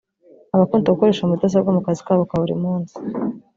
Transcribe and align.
abakunda 0.55 0.93
gukoresha 0.93 1.27
mudasobwa 1.29 1.69
mu 1.75 1.81
kazi 1.87 2.01
kabo 2.07 2.23
ka 2.29 2.35
buri 2.41 2.55
munsi 2.63 2.95